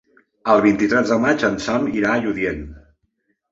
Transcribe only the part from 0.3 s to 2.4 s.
El vint-i-tres de maig en Sam irà a